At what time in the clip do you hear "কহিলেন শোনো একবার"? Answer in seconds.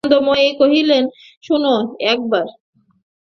0.59-2.45